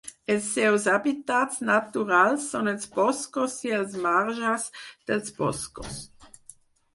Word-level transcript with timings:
Els 0.35 0.45
seus 0.53 0.85
hàbitats 0.93 1.59
naturals 1.67 2.47
són 2.53 2.69
els 2.71 2.87
boscos 2.95 3.59
i 3.67 3.75
els 3.81 3.99
marges 4.07 4.67
dels 5.13 5.37
boscos. 5.43 6.01